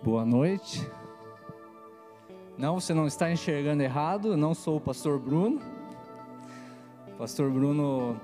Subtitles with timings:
[0.00, 0.88] Boa noite.
[2.56, 5.60] Não, você não está enxergando errado, não sou o pastor Bruno.
[7.08, 8.16] O pastor Bruno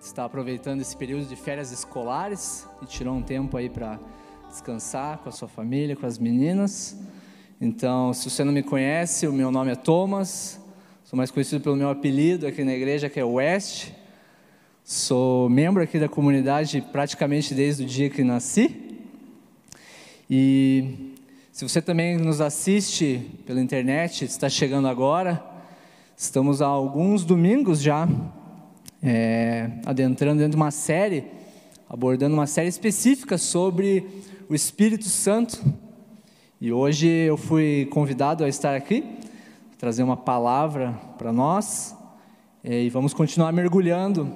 [0.00, 3.98] está aproveitando esse período de férias escolares e tirou um tempo aí para
[4.48, 6.96] descansar com a sua família, com as meninas.
[7.60, 10.60] Então, se você não me conhece, o meu nome é Thomas,
[11.02, 13.90] sou mais conhecido pelo meu apelido aqui na igreja, que é West.
[14.84, 18.91] Sou membro aqui da comunidade praticamente desde o dia que nasci.
[20.34, 21.12] E
[21.52, 25.44] se você também nos assiste pela internet, está chegando agora,
[26.16, 28.08] estamos há alguns domingos já
[29.02, 31.26] é, adentrando dentro de uma série,
[31.86, 34.08] abordando uma série específica sobre
[34.48, 35.62] o Espírito Santo.
[36.58, 39.04] E hoje eu fui convidado a estar aqui,
[39.76, 41.94] trazer uma palavra para nós,
[42.64, 44.32] é, e vamos continuar mergulhando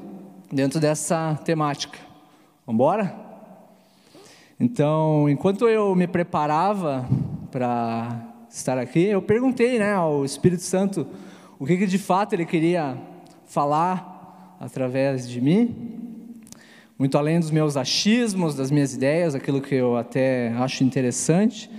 [0.52, 1.98] dentro dessa temática.
[2.66, 3.26] Vamos embora?
[4.59, 7.06] Então, enquanto eu me preparava
[7.50, 11.06] para estar aqui, eu perguntei né, ao Espírito Santo
[11.58, 12.97] o que, que de fato ele queria
[13.44, 15.77] falar através de mim,
[16.98, 21.70] muito além dos meus achismos, das minhas ideias, aquilo que eu até acho interessante,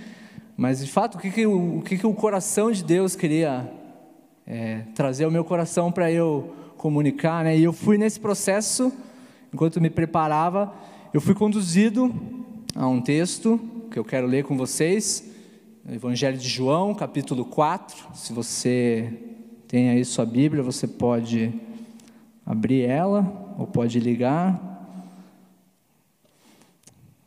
[0.56, 3.68] mas de fato o que, que, o, o, que, que o coração de Deus queria
[4.46, 7.58] é, trazer ao meu coração para eu comunicar, né?
[7.58, 8.92] E eu fui nesse processo,
[9.52, 10.72] enquanto me preparava,
[11.12, 12.14] eu fui conduzido
[12.78, 13.58] a um texto
[13.90, 15.28] que eu quero ler com vocês,
[15.90, 18.14] Evangelho de João, capítulo 4.
[18.14, 19.12] Se você
[19.66, 21.52] tem aí sua Bíblia, você pode
[22.46, 24.96] abrir ela ou pode ligar.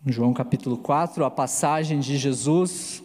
[0.05, 3.03] João capítulo 4, a passagem de Jesus,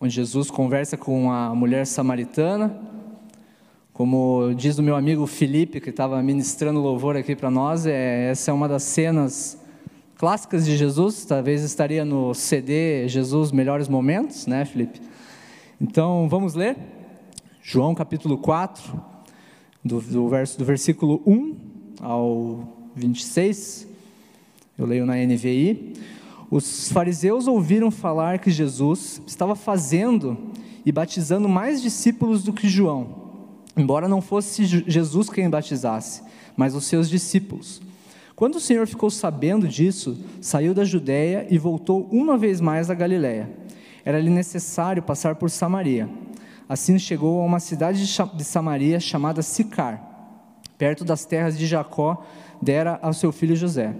[0.00, 2.80] onde Jesus conversa com a mulher samaritana.
[3.92, 8.50] Como diz o meu amigo Felipe, que estava ministrando louvor aqui para nós, é, essa
[8.50, 9.65] é uma das cenas
[10.16, 15.00] clássicas de Jesus, talvez estaria no CD Jesus Melhores Momentos, né, Felipe?
[15.80, 16.76] Então, vamos ler?
[17.62, 18.98] João capítulo 4,
[19.84, 21.56] do, do, verso, do versículo 1
[22.00, 23.86] ao 26,
[24.78, 25.94] eu leio na NVI.
[26.50, 30.38] Os fariseus ouviram falar que Jesus estava fazendo
[30.84, 33.08] e batizando mais discípulos do que João,
[33.76, 36.22] embora não fosse Jesus quem batizasse,
[36.56, 37.82] mas os seus discípulos.
[38.36, 42.94] Quando o Senhor ficou sabendo disso, saiu da Judéia e voltou uma vez mais à
[42.94, 43.48] Galiléia.
[44.04, 46.06] Era-lhe necessário passar por Samaria.
[46.68, 52.22] Assim chegou a uma cidade de Samaria chamada Sicar, perto das terras de Jacó,
[52.60, 53.96] dera ao seu filho José.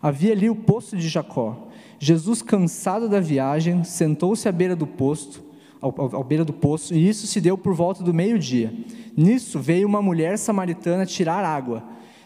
[0.00, 1.68] Havia ali o poço de Jacó.
[1.98, 5.44] Jesus, cansado da viagem, sentou-se à beira do poço,
[5.78, 8.72] ao, ao, ao beira do poço, e isso se deu por volta do meio-dia.
[9.14, 11.84] Nisso veio uma mulher samaritana tirar água.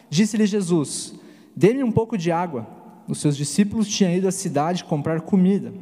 [0.09, 1.21] Disse-lhe Jesus:
[1.55, 2.67] Dê-me um pouco de água.
[3.07, 5.73] Os seus discípulos tinham ido à cidade comprar comida.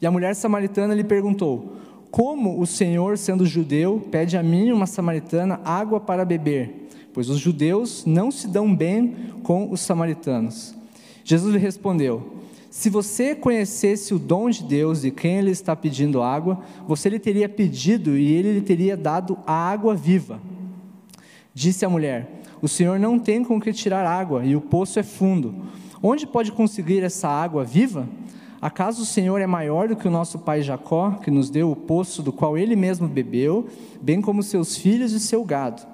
[0.00, 1.76] E a mulher samaritana lhe perguntou:
[2.10, 6.88] Como o Senhor, sendo judeu, pede a mim, uma samaritana, água para beber?
[7.12, 10.74] Pois os judeus não se dão bem com os samaritanos.
[11.22, 12.34] Jesus lhe respondeu:
[12.70, 17.18] Se você conhecesse o dom de Deus e quem ele está pedindo água, você lhe
[17.18, 20.40] teria pedido e ele lhe teria dado a água viva.
[21.54, 22.33] Disse a mulher:
[22.64, 25.54] o Senhor não tem com que tirar água e o poço é fundo.
[26.02, 28.08] Onde pode conseguir essa água viva?
[28.58, 31.76] Acaso o Senhor é maior do que o nosso pai Jacó, que nos deu o
[31.76, 33.68] poço do qual ele mesmo bebeu,
[34.00, 35.86] bem como seus filhos e seu gado?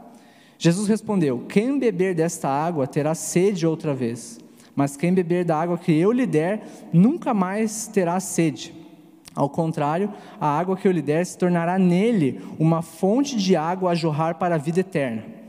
[0.56, 4.38] Jesus respondeu: Quem beber desta água terá sede outra vez,
[4.76, 8.72] mas quem beber da água que eu lhe der, nunca mais terá sede.
[9.34, 10.08] Ao contrário,
[10.40, 14.36] a água que eu lhe der se tornará nele uma fonte de água a jorrar
[14.36, 15.39] para a vida eterna.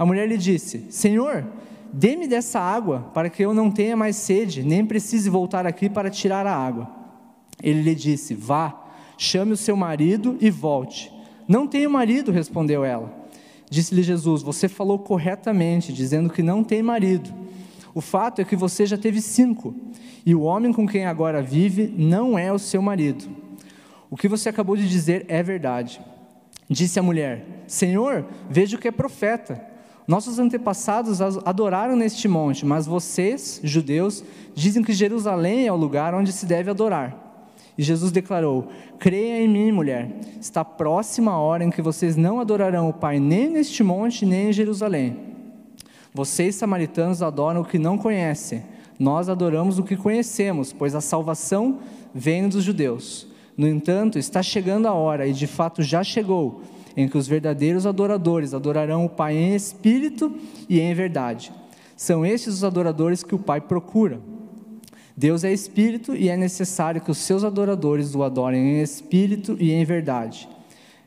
[0.00, 1.46] A mulher lhe disse: Senhor,
[1.92, 6.08] dê-me dessa água, para que eu não tenha mais sede, nem precise voltar aqui para
[6.08, 6.90] tirar a água.
[7.62, 8.82] Ele lhe disse: Vá,
[9.18, 11.12] chame o seu marido e volte.
[11.46, 13.14] Não tenho marido, respondeu ela.
[13.68, 17.30] Disse-lhe Jesus: Você falou corretamente, dizendo que não tem marido.
[17.94, 19.74] O fato é que você já teve cinco,
[20.24, 23.28] e o homem com quem agora vive não é o seu marido.
[24.08, 26.00] O que você acabou de dizer é verdade.
[26.70, 29.68] Disse a mulher: Senhor, vejo que é profeta.
[30.10, 34.24] Nossos antepassados adoraram neste monte, mas vocês, judeus,
[34.56, 37.46] dizem que Jerusalém é o lugar onde se deve adorar.
[37.78, 38.66] E Jesus declarou:
[38.98, 40.10] Creia em mim, mulher,
[40.40, 44.48] está próxima a hora em que vocês não adorarão o Pai nem neste monte, nem
[44.48, 45.16] em Jerusalém.
[46.12, 48.64] Vocês, samaritanos, adoram o que não conhecem,
[48.98, 51.78] nós adoramos o que conhecemos, pois a salvação
[52.12, 53.28] vem dos judeus.
[53.56, 56.62] No entanto, está chegando a hora, e de fato já chegou,
[56.96, 60.34] em que os verdadeiros adoradores adorarão o Pai em espírito
[60.68, 61.52] e em verdade.
[61.96, 64.20] São estes os adoradores que o Pai procura.
[65.16, 69.70] Deus é espírito e é necessário que os seus adoradores o adorem em espírito e
[69.70, 70.48] em verdade.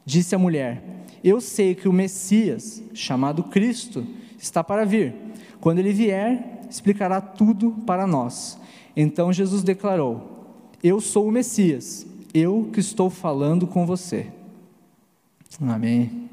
[0.05, 0.83] Disse a mulher:
[1.23, 4.05] Eu sei que o Messias, chamado Cristo,
[4.37, 5.15] está para vir.
[5.59, 8.59] Quando ele vier, explicará tudo para nós.
[8.95, 14.27] Então Jesus declarou: Eu sou o Messias, eu que estou falando com você.
[15.61, 16.29] Amém.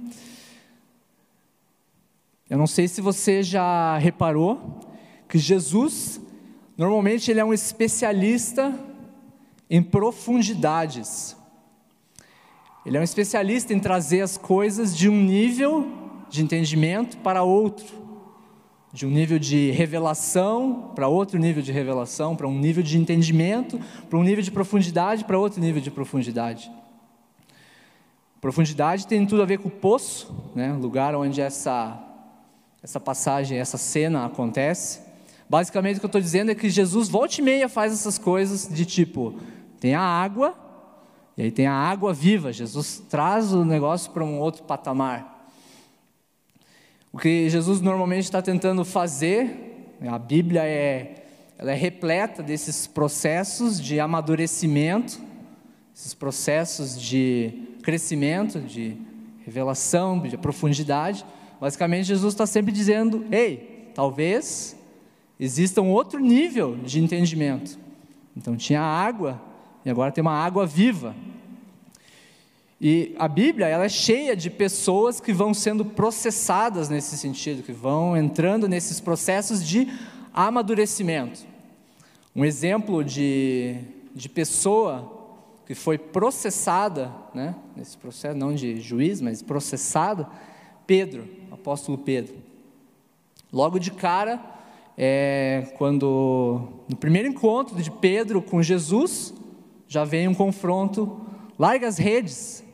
[2.48, 4.80] Eu não sei se você já reparou
[5.28, 6.20] que Jesus
[6.80, 8.74] Normalmente ele é um especialista
[9.68, 11.36] em profundidades.
[12.86, 15.86] Ele é um especialista em trazer as coisas de um nível
[16.30, 17.84] de entendimento para outro,
[18.94, 23.78] de um nível de revelação para outro nível de revelação, para um nível de entendimento,
[24.08, 26.72] para um nível de profundidade, para outro nível de profundidade.
[28.40, 30.72] Profundidade tem tudo a ver com o poço, né?
[30.72, 32.02] lugar onde essa,
[32.82, 35.00] essa passagem, essa cena acontece.
[35.48, 38.66] Basicamente o que eu estou dizendo é que Jesus volta e meia faz essas coisas
[38.66, 39.34] de tipo,
[39.78, 40.54] tem a água,
[41.36, 42.50] e aí tem a água viva.
[42.50, 45.50] Jesus traz o negócio para um outro patamar.
[47.12, 51.24] O que Jesus normalmente está tentando fazer, a Bíblia é,
[51.58, 55.20] ela é repleta desses processos de amadurecimento,
[55.94, 58.96] esses processos de crescimento, de
[59.44, 61.26] revelação, de profundidade.
[61.60, 64.76] Basicamente, Jesus está sempre dizendo: ei, talvez
[65.40, 67.76] exista um outro nível de entendimento.
[68.36, 69.42] Então tinha água
[69.84, 71.16] e agora tem uma água viva.
[72.80, 77.72] E a Bíblia ela é cheia de pessoas que vão sendo processadas nesse sentido, que
[77.72, 79.88] vão entrando nesses processos de
[80.32, 81.40] amadurecimento.
[82.36, 83.78] Um exemplo de,
[84.14, 85.19] de pessoa
[85.70, 90.28] que foi processada, né, nesse processo, não de juiz, mas processada,
[90.84, 92.34] Pedro, apóstolo Pedro.
[93.52, 94.40] Logo de cara,
[94.98, 99.32] é quando no primeiro encontro de Pedro com Jesus,
[99.86, 101.20] já vem um confronto,
[101.56, 102.64] larga as redes,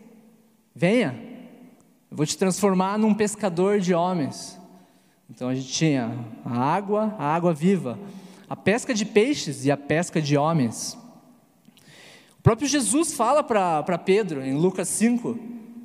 [0.74, 1.20] venha,
[2.10, 4.58] eu vou te transformar num pescador de homens.
[5.28, 7.98] Então a gente tinha a água, a água viva,
[8.48, 10.96] a pesca de peixes e a pesca de homens.
[12.46, 15.36] Próprio Jesus fala para Pedro, em Lucas 5,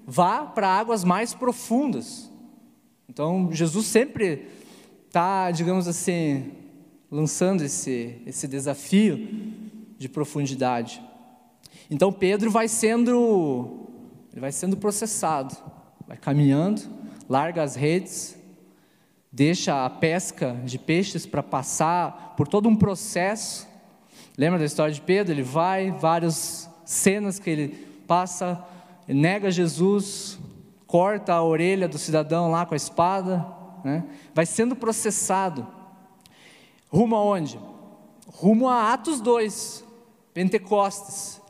[0.05, 2.31] vá para águas mais profundas.
[3.09, 4.45] Então Jesus sempre
[5.07, 6.51] está, digamos assim,
[7.09, 9.27] lançando esse, esse desafio
[9.97, 11.01] de profundidade.
[11.89, 13.89] Então Pedro vai sendo,
[14.31, 15.57] ele vai sendo processado,
[16.07, 16.83] vai caminhando,
[17.27, 18.37] larga as redes,
[19.31, 23.67] deixa a pesca de peixes para passar por todo um processo.
[24.37, 25.33] Lembra da história de Pedro?
[25.33, 27.67] Ele vai, várias cenas que ele
[28.07, 28.63] passa,
[29.07, 30.39] nega Jesus,
[30.87, 33.45] corta a orelha do cidadão lá com a espada,
[33.83, 34.03] né?
[34.33, 35.67] vai sendo processado.
[36.89, 37.59] Rumo aonde?
[38.27, 39.83] Rumo a Atos 2,
[40.33, 41.41] Pentecostes.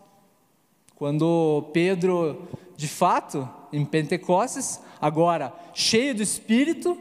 [0.95, 2.47] Quando Pedro,
[2.77, 6.97] de fato, em Pentecostes, agora cheio do Espírito,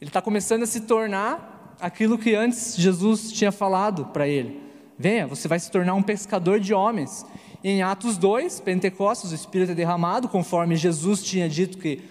[0.00, 4.65] ele está começando a se tornar aquilo que antes Jesus tinha falado para ele.
[4.98, 7.26] Venha, você vai se tornar um pescador de homens.
[7.62, 12.02] Em Atos 2, Pentecostes, o Espírito é derramado, conforme Jesus tinha dito que,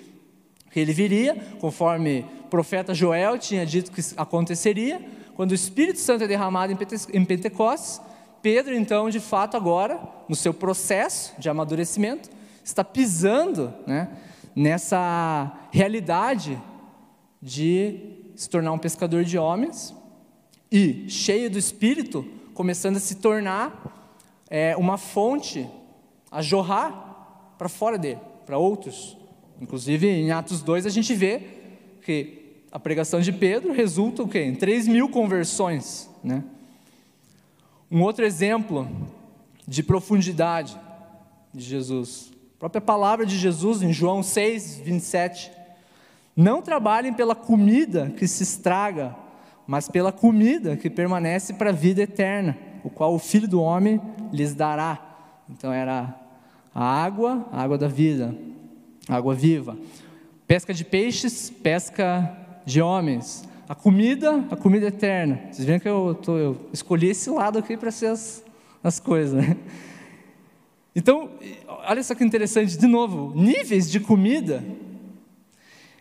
[0.71, 5.01] que ele viria, conforme profeta Joel tinha dito que aconteceria,
[5.35, 6.71] quando o Espírito Santo é derramado
[7.11, 7.99] em Pentecostes,
[8.41, 12.29] Pedro, então, de fato, agora, no seu processo de amadurecimento,
[12.63, 14.09] está pisando né,
[14.55, 16.61] nessa realidade
[17.41, 17.99] de
[18.35, 19.95] se tornar um pescador de homens
[20.71, 24.15] e, cheio do Espírito, começando a se tornar
[24.49, 25.69] é, uma fonte
[26.31, 29.17] a jorrar para fora dele, para outros.
[29.61, 31.41] Inclusive, em Atos 2, a gente vê
[32.01, 34.41] que a pregação de Pedro resulta o quê?
[34.43, 36.09] em 3 mil conversões.
[36.23, 36.45] Né?
[37.91, 38.89] Um outro exemplo
[39.67, 40.79] de profundidade
[41.53, 45.51] de Jesus, a própria palavra de Jesus em João 6, 27.
[46.33, 49.13] Não trabalhem pela comida que se estraga,
[49.67, 53.99] mas pela comida que permanece para a vida eterna, o qual o Filho do Homem
[54.31, 54.99] lhes dará.
[55.49, 56.13] Então era
[56.73, 58.35] a água, a água da vida,
[59.07, 59.77] água viva.
[60.47, 63.47] Pesca de peixes, pesca de homens.
[63.67, 65.41] A comida, a comida eterna.
[65.51, 68.43] Vocês veem que eu, tô, eu escolhi esse lado aqui para ser as,
[68.83, 69.33] as coisas.
[69.33, 69.57] Né?
[70.95, 71.31] Então,
[71.87, 74.63] olha só que interessante, de novo, níveis de comida.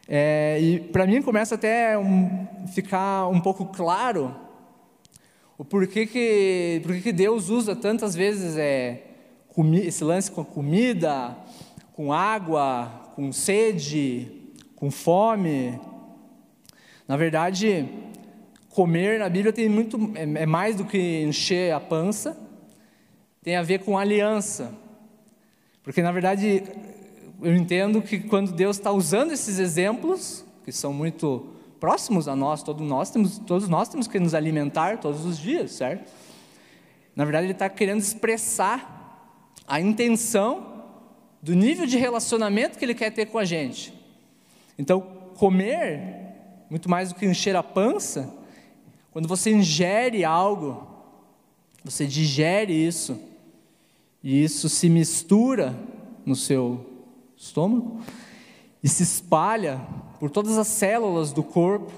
[0.09, 4.37] É, e para mim começa até um, ficar um pouco claro
[5.57, 9.03] o porquê que, porquê que Deus usa tantas vezes é,
[9.83, 11.37] esse lance com comida,
[11.93, 14.31] com água, com sede,
[14.75, 15.79] com fome,
[17.07, 17.89] na verdade,
[18.71, 22.37] comer na Bíblia tem muito é, é mais do que encher a pança,
[23.43, 24.75] tem a ver com aliança.
[25.83, 26.65] Porque na verdade
[27.43, 31.47] eu entendo que quando Deus está usando esses exemplos, que são muito
[31.79, 35.73] próximos a nós, todos nós temos, todos nós temos que nos alimentar todos os dias,
[35.73, 36.11] certo?
[37.15, 38.93] Na verdade, ele está querendo expressar
[39.67, 40.83] a intenção
[41.43, 43.93] do nível de relacionamento que ele quer ter com a gente.
[44.79, 45.01] Então,
[45.37, 48.33] comer, muito mais do que encher a pança,
[49.13, 50.89] quando você ingere algo,
[51.85, 53.21] você digere isso,
[54.23, 55.79] e isso se mistura
[56.25, 56.94] no seu
[57.37, 58.01] estômago
[58.83, 59.81] e se espalha
[60.21, 61.91] por todas as células do corpo.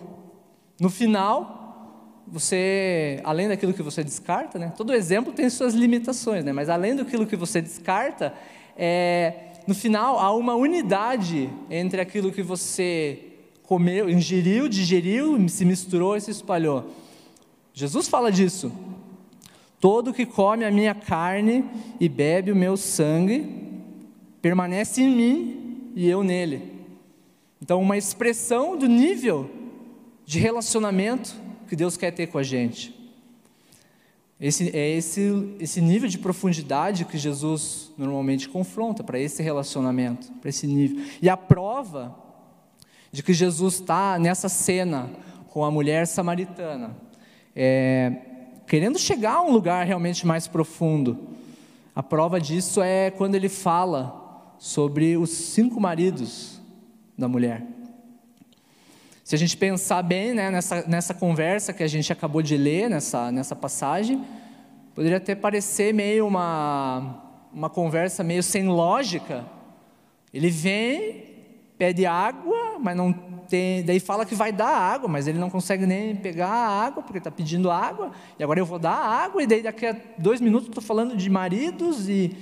[0.80, 4.72] No final, você, além daquilo que você descarta, né?
[4.76, 6.52] Todo exemplo tem suas limitações, né?
[6.52, 8.34] Mas além daquilo que você descarta,
[8.76, 9.34] é,
[9.66, 13.18] no final há uma unidade entre aquilo que você
[13.62, 16.92] comeu, ingeriu, digeriu, se misturou e se espalhou.
[17.72, 18.72] Jesus fala disso.
[19.80, 21.64] Todo que come a minha carne
[22.00, 23.65] e bebe o meu sangue
[24.46, 26.72] permanece em mim e eu nele.
[27.60, 29.50] Então, uma expressão do nível
[30.24, 31.34] de relacionamento
[31.66, 32.94] que Deus quer ter com a gente.
[34.40, 40.48] Esse, é esse, esse nível de profundidade que Jesus normalmente confronta para esse relacionamento, para
[40.48, 41.04] esse nível.
[41.20, 42.16] E a prova
[43.10, 45.10] de que Jesus está nessa cena
[45.48, 46.96] com a mulher samaritana,
[47.52, 48.12] é,
[48.64, 51.18] querendo chegar a um lugar realmente mais profundo.
[51.96, 54.24] A prova disso é quando ele fala
[54.58, 56.60] sobre os cinco maridos
[57.16, 57.64] da mulher.
[59.24, 62.88] Se a gente pensar bem né, nessa, nessa conversa que a gente acabou de ler,
[62.88, 64.24] nessa, nessa passagem,
[64.94, 67.22] poderia até parecer meio uma,
[67.52, 69.44] uma conversa meio sem lógica.
[70.32, 71.24] Ele vem,
[71.76, 73.12] pede água, mas não
[73.48, 73.82] tem.
[73.82, 77.18] Daí fala que vai dar água, mas ele não consegue nem pegar a água, porque
[77.18, 80.68] está pedindo água, e agora eu vou dar água, e daí daqui a dois minutos
[80.68, 82.36] estou falando de maridos, e.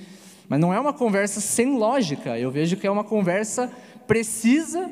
[0.47, 3.71] Mas não é uma conversa sem lógica, eu vejo que é uma conversa
[4.07, 4.89] precisa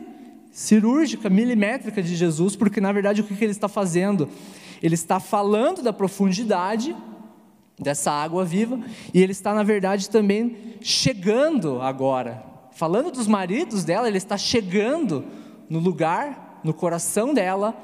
[0.51, 4.29] cirúrgica, milimétrica de Jesus, porque na verdade o que ele está fazendo?
[4.81, 6.95] Ele está falando da profundidade
[7.79, 8.79] dessa água viva
[9.13, 12.43] e ele está, na verdade, também chegando agora.
[12.71, 15.23] Falando dos maridos dela, ele está chegando
[15.69, 17.75] no lugar, no coração dela,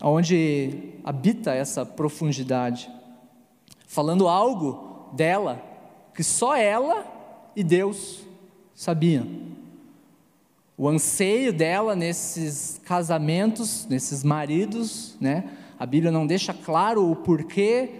[0.00, 2.90] onde habita essa profundidade.
[3.86, 5.67] Falando algo dela
[6.18, 7.06] que só ela
[7.54, 8.26] e Deus
[8.74, 9.24] sabiam
[10.76, 15.44] o anseio dela nesses casamentos, nesses maridos, né?
[15.78, 17.90] A Bíblia não deixa claro o porquê,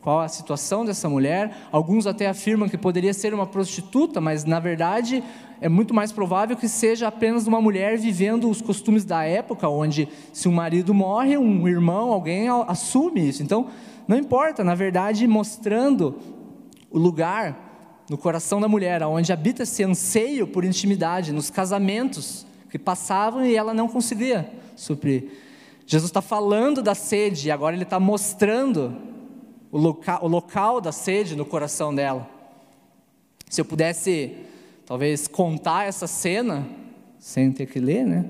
[0.00, 1.56] qual a situação dessa mulher.
[1.70, 5.22] Alguns até afirmam que poderia ser uma prostituta, mas na verdade
[5.60, 10.08] é muito mais provável que seja apenas uma mulher vivendo os costumes da época, onde
[10.32, 13.44] se um marido morre, um irmão, alguém assume isso.
[13.44, 13.68] Então,
[14.08, 16.16] não importa, na verdade, mostrando
[16.90, 22.78] o lugar no coração da mulher, onde habita esse anseio por intimidade, nos casamentos que
[22.78, 25.30] passavam e ela não conseguia suprir.
[25.86, 28.96] Jesus está falando da sede, e agora ele está mostrando
[29.70, 32.28] o, loca o local da sede no coração dela.
[33.48, 34.36] Se eu pudesse,
[34.86, 36.66] talvez, contar essa cena,
[37.18, 38.24] sem ter que ler, né?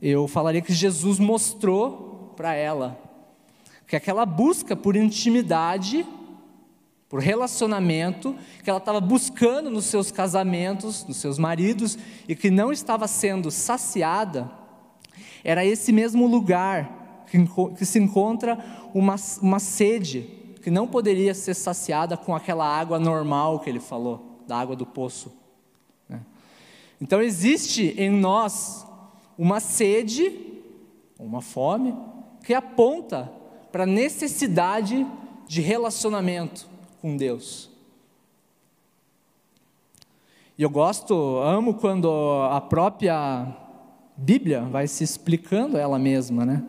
[0.00, 3.06] Eu falaria que Jesus mostrou para ela
[3.86, 6.04] que aquela busca por intimidade
[7.16, 11.96] por relacionamento que ela estava buscando nos seus casamentos, nos seus maridos,
[12.28, 14.50] e que não estava sendo saciada,
[15.42, 17.38] era esse mesmo lugar que,
[17.78, 18.58] que se encontra
[18.92, 20.28] uma, uma sede
[20.62, 24.84] que não poderia ser saciada com aquela água normal que ele falou, da água do
[24.84, 25.32] poço.
[26.06, 26.20] Né?
[27.00, 28.86] Então existe em nós
[29.38, 30.60] uma sede,
[31.18, 31.96] uma fome,
[32.44, 33.32] que aponta
[33.72, 35.06] para a necessidade
[35.48, 37.70] de relacionamento com Deus.
[40.58, 42.08] E eu gosto, amo quando
[42.50, 43.46] a própria
[44.16, 46.64] Bíblia vai se explicando ela mesma, né?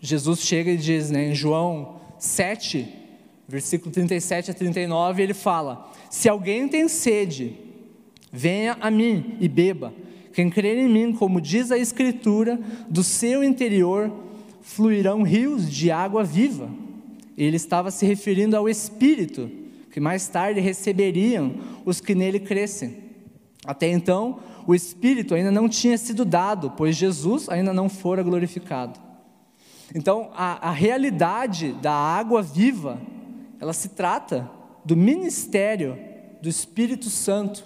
[0.00, 2.88] Jesus chega e diz, né, em João 7,
[3.46, 7.56] versículo 37 a 39, ele fala: Se alguém tem sede,
[8.32, 9.92] venha a mim e beba.
[10.32, 14.12] Quem crer em mim, como diz a Escritura, do seu interior
[14.60, 16.68] fluirão rios de água viva.
[17.36, 19.50] Ele estava se referindo ao Espírito,
[19.90, 23.04] que mais tarde receberiam os que nele crescem.
[23.64, 28.98] Até então, o Espírito ainda não tinha sido dado, pois Jesus ainda não fora glorificado.
[29.94, 33.00] Então, a, a realidade da água viva,
[33.60, 34.50] ela se trata
[34.84, 35.98] do ministério
[36.42, 37.64] do Espírito Santo,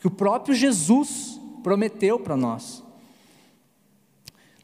[0.00, 2.82] que o próprio Jesus prometeu para nós.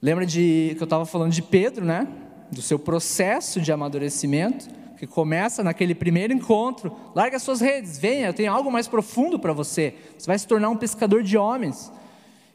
[0.00, 2.07] Lembra de que eu estava falando de Pedro, né?
[2.50, 6.95] Do seu processo de amadurecimento, que começa naquele primeiro encontro.
[7.14, 9.95] Larga suas redes, venha, eu tenho algo mais profundo para você.
[10.19, 11.93] Você vai se tornar um pescador de homens.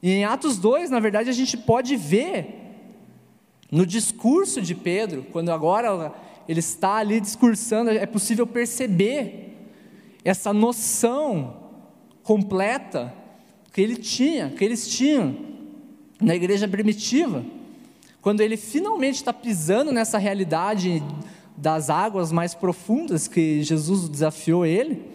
[0.02, 2.60] E em Atos 2, na verdade, a gente pode ver
[3.72, 6.14] no discurso de Pedro, quando agora
[6.48, 9.58] ele está ali discursando, é possível perceber
[10.24, 11.56] essa noção
[12.22, 13.14] completa
[13.72, 15.36] que ele tinha, que eles tinham
[16.22, 17.44] na igreja primitiva.
[18.24, 21.04] Quando ele finalmente está pisando nessa realidade
[21.58, 25.06] das águas mais profundas que Jesus desafiou ele,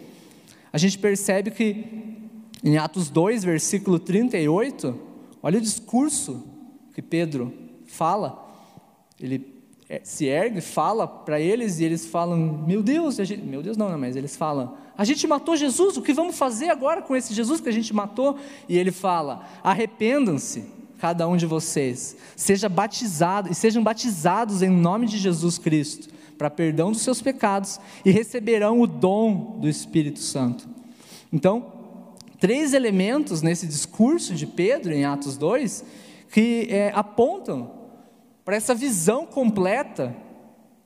[0.71, 2.19] a gente percebe que
[2.63, 4.95] em Atos 2, versículo 38,
[5.41, 6.45] olha o discurso
[6.93, 7.51] que Pedro
[7.87, 8.47] fala.
[9.19, 9.43] Ele
[9.89, 13.89] é, se ergue, fala para eles e eles falam: Meu Deus, gente, meu Deus não,
[13.89, 17.33] não, mas eles falam: A gente matou Jesus, o que vamos fazer agora com esse
[17.33, 18.37] Jesus que a gente matou?
[18.67, 25.07] E ele fala: Arrependam-se, cada um de vocês, seja batizado e sejam batizados em nome
[25.07, 30.67] de Jesus Cristo para perdão dos seus pecados e receberão o dom do Espírito Santo.
[31.31, 31.73] Então,
[32.39, 35.83] três elementos nesse discurso de Pedro em Atos 2
[36.31, 37.71] que é, apontam
[38.45, 40.15] para essa visão completa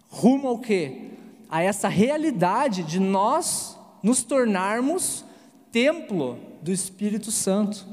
[0.09, 1.11] rumo ao quê?
[1.49, 5.23] A essa realidade de nós nos tornarmos
[5.71, 7.87] templo do Espírito Santo.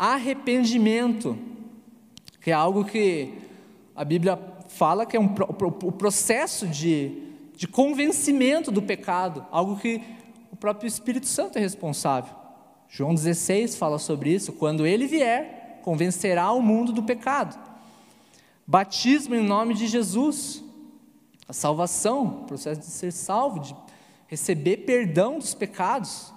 [0.00, 1.36] Arrependimento,
[2.40, 3.34] que é algo que
[3.94, 4.38] a Bíblia
[4.68, 7.22] fala que é um, o processo de,
[7.54, 10.00] de convencimento do pecado, algo que
[10.50, 12.34] o próprio Espírito Santo é responsável.
[12.88, 17.58] João 16 fala sobre isso, quando ele vier, convencerá o mundo do pecado.
[18.66, 20.64] Batismo em nome de Jesus,
[21.46, 23.76] a salvação, o processo de ser salvo, de
[24.28, 26.32] receber perdão dos pecados.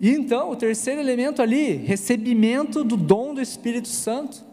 [0.00, 4.48] E então, o terceiro elemento ali, recebimento do dom do Espírito Santo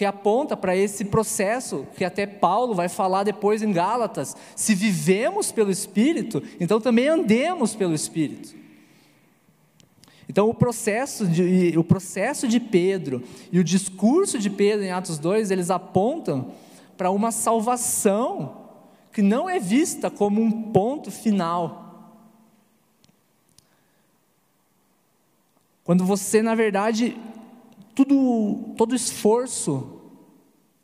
[0.00, 4.34] que aponta para esse processo que até Paulo vai falar depois em Gálatas.
[4.56, 8.54] Se vivemos pelo Espírito, então também andemos pelo Espírito.
[10.26, 13.22] Então o processo de, o processo de Pedro
[13.52, 16.52] e o discurso de Pedro em Atos 2, eles apontam
[16.96, 18.56] para uma salvação
[19.12, 21.79] que não é vista como um ponto final.
[25.84, 27.16] Quando você, na verdade,
[27.94, 30.00] tudo, todo esforço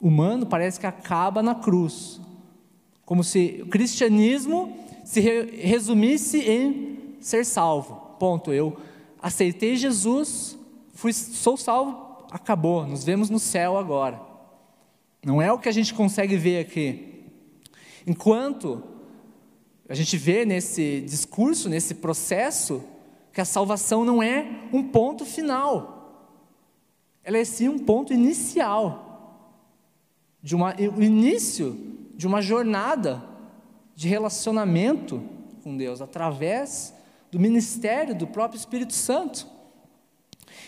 [0.01, 2.21] humano parece que acaba na cruz.
[3.05, 8.17] Como se o cristianismo se resumisse em ser salvo.
[8.19, 8.53] Ponto.
[8.53, 8.77] Eu
[9.21, 10.59] aceitei Jesus,
[10.95, 12.87] fui, sou salvo, acabou.
[12.87, 14.21] Nos vemos no céu agora.
[15.25, 17.25] Não é o que a gente consegue ver aqui.
[18.07, 18.83] Enquanto
[19.89, 22.83] a gente vê nesse discurso, nesse processo,
[23.37, 25.97] que a salvação não é um ponto final
[27.27, 29.51] ela é sim um ponto inicial,
[30.41, 31.77] de uma, o início
[32.15, 33.21] de uma jornada
[33.97, 35.21] de relacionamento
[35.65, 36.95] com Deus, através
[37.33, 39.45] do ministério do próprio Espírito Santo.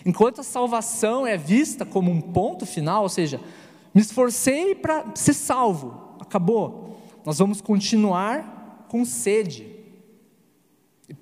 [0.04, 3.40] Enquanto a salvação é vista como um ponto final, ou seja,
[3.94, 6.98] me esforcei para ser salvo, acabou.
[7.24, 9.77] Nós vamos continuar com sede.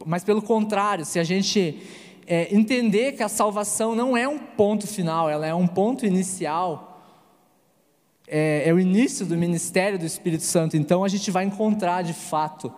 [0.05, 1.81] Mas pelo contrário, se a gente
[2.27, 7.01] é, entender que a salvação não é um ponto final, ela é um ponto inicial.
[8.27, 10.77] É, é o início do ministério do Espírito Santo.
[10.77, 12.73] Então a gente vai encontrar de fato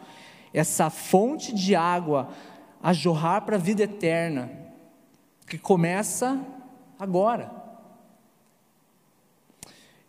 [0.53, 2.29] essa fonte de água
[2.83, 4.51] a jorrar para a vida eterna,
[5.47, 6.41] que começa
[6.99, 7.51] agora.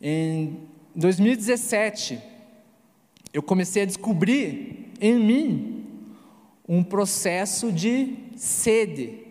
[0.02, 2.20] Em 2017,
[3.34, 5.79] eu comecei a descobrir em mim
[6.70, 9.28] um processo de sede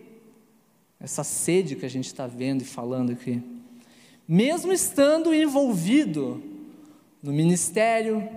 [0.99, 3.41] essa sede que a gente está vendo e falando aqui.
[4.27, 6.43] Mesmo estando envolvido
[7.23, 8.27] no ministério,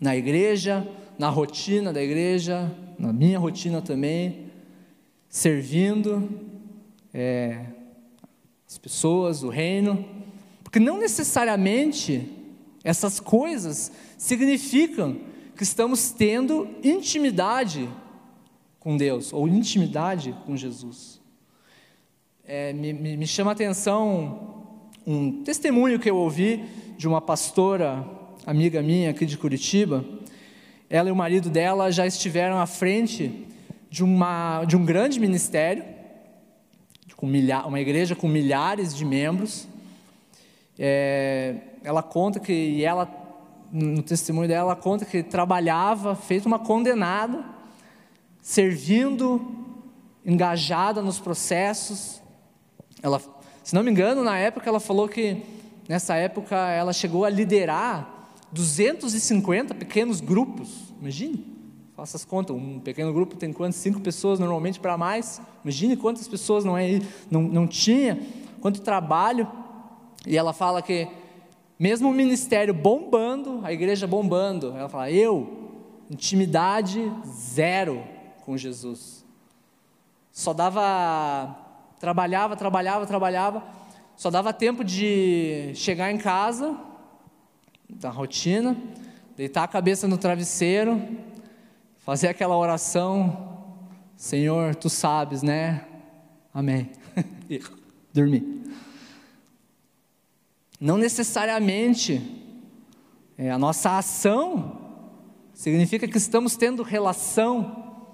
[0.00, 4.46] na igreja, na rotina da igreja, na minha rotina também,
[5.28, 6.26] servindo
[7.12, 7.66] é,
[8.66, 10.04] as pessoas, o reino,
[10.64, 12.26] porque não necessariamente
[12.82, 15.18] essas coisas significam
[15.60, 17.86] que estamos tendo intimidade
[18.78, 21.20] com Deus, ou intimidade com Jesus.
[22.46, 26.64] É, me, me, chama a atenção um testemunho que eu ouvi
[26.96, 28.08] de uma pastora,
[28.46, 30.02] amiga minha aqui de Curitiba.
[30.88, 33.46] Ela e o marido dela já estiveram à frente
[33.90, 35.84] de, uma, de um grande ministério,
[37.16, 39.68] com milha, uma igreja com milhares de membros.
[40.78, 43.04] É, ela conta que, ela,
[43.72, 47.44] no testemunho dela, ela conta que trabalhava, feito uma condenada,
[48.40, 49.40] servindo,
[50.24, 52.20] engajada nos processos.
[53.02, 53.20] Ela,
[53.62, 55.42] se não me engano, na época ela falou que
[55.88, 60.92] nessa época, ela chegou a liderar 250 pequenos grupos.
[61.00, 61.44] Imagine,
[61.96, 62.54] faça as contas.
[62.54, 63.76] Um pequeno grupo tem quantas?
[63.76, 65.40] Cinco pessoas normalmente para mais.
[65.64, 68.20] Imagine quantas pessoas não, é, não, não tinha,
[68.60, 69.50] quanto trabalho.
[70.26, 71.08] E ela fala que,
[71.80, 75.70] mesmo o ministério bombando, a igreja bombando, ela fala: eu,
[76.10, 78.04] intimidade zero
[78.44, 79.24] com Jesus.
[80.30, 81.56] Só dava,
[81.98, 83.64] trabalhava, trabalhava, trabalhava,
[84.14, 86.76] só dava tempo de chegar em casa,
[87.88, 88.76] da rotina,
[89.34, 91.02] deitar a cabeça no travesseiro,
[91.98, 93.56] fazer aquela oração,
[94.18, 95.86] Senhor, tu sabes, né?
[96.52, 96.90] Amém.
[97.48, 97.58] e
[98.12, 98.59] dormir.
[100.80, 102.22] Não necessariamente
[103.36, 104.80] é, a nossa ação
[105.52, 108.08] significa que estamos tendo relação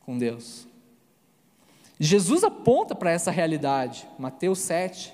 [0.00, 0.66] com Deus.
[1.98, 5.12] Jesus aponta para essa realidade, Mateus 7.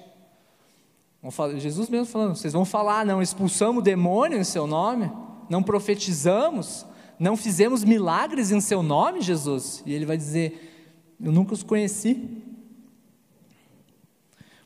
[1.57, 5.11] Jesus mesmo falando: vocês vão falar, não expulsamos demônio em seu nome,
[5.49, 6.87] não profetizamos,
[7.19, 9.83] não fizemos milagres em seu nome, Jesus.
[9.87, 12.43] E ele vai dizer: eu nunca os conheci.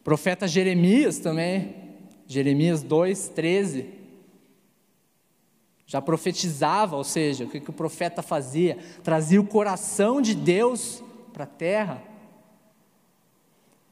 [0.01, 1.86] O profeta Jeremias também,
[2.27, 3.87] Jeremias 2, 13.
[5.87, 8.77] Já profetizava, ou seja, o que, que o profeta fazia?
[9.05, 12.03] Trazia o coração de Deus para a terra.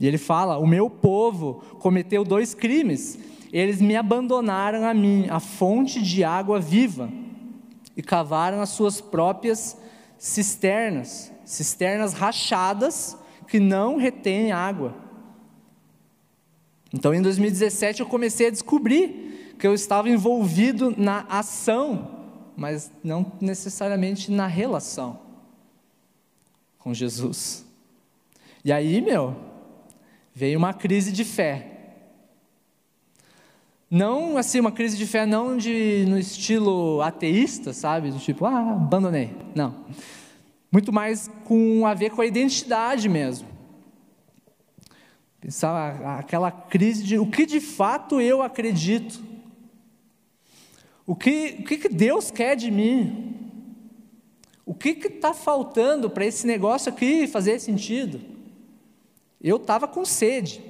[0.01, 3.19] E ele fala: O meu povo cometeu dois crimes.
[3.53, 7.09] Eles me abandonaram a mim, a fonte de água viva,
[7.97, 9.77] e cavaram as suas próprias
[10.19, 13.17] cisternas, cisternas rachadas
[13.47, 15.04] que não retêm água.
[16.95, 22.09] Então, em 2017, eu comecei a descobrir que eu estava envolvido na ação,
[22.57, 25.19] mas não necessariamente na relação
[26.79, 27.67] com Jesus.
[28.65, 29.35] E aí, meu,
[30.33, 31.73] veio uma crise de fé.
[33.91, 38.71] Não assim uma crise de fé não de no estilo ateísta, sabe, do tipo, ah,
[38.71, 39.35] abandonei.
[39.53, 39.85] Não.
[40.71, 43.54] Muito mais com a ver com a identidade mesmo.
[45.45, 49.23] Pensar aquela crise de o que de fato eu acredito.
[51.07, 53.37] O que, o que Deus quer de mim?
[54.65, 58.23] O que está faltando para esse negócio aqui fazer sentido?
[59.39, 60.63] Eu estava com sede.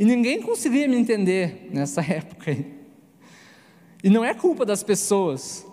[0.00, 2.50] E ninguém conseguia me entender nessa época.
[4.02, 5.64] E não é culpa das pessoas.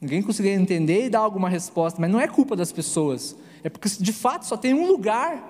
[0.00, 3.36] Ninguém conseguia entender e dar alguma resposta, mas não é culpa das pessoas.
[3.62, 5.49] É porque de fato só tem um lugar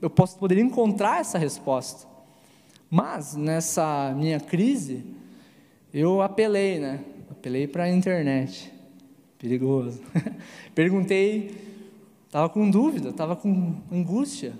[0.00, 2.06] eu posso poder encontrar essa resposta.
[2.90, 5.04] Mas nessa minha crise,
[5.92, 7.00] eu apelei, né?
[7.30, 8.72] Apelei para a internet.
[9.38, 10.00] Perigoso.
[10.74, 11.66] Perguntei
[12.36, 14.52] Estava com dúvida, estava com angústia.